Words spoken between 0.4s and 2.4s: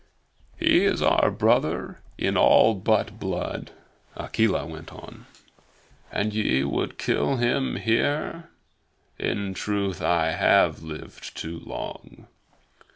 "He is our brother in